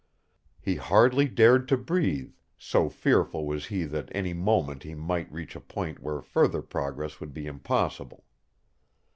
[0.59, 5.55] He hardly dared to breathe, so fearful was he that any moment he might reach
[5.55, 8.25] a point where further progress would be impossible.